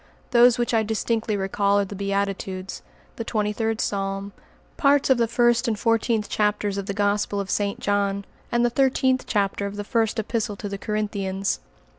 [0.31, 2.81] Those which I distinctly recall are the Beatitudes,
[3.17, 4.33] the Twenty third Psalm,
[4.75, 7.79] parts of the first and fourteenth chapters of the Gospel of St.
[7.79, 11.59] John, and the thirteenth chapter of the First Epistle to the Corinthians.